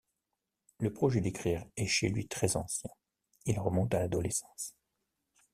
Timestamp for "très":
2.27-2.55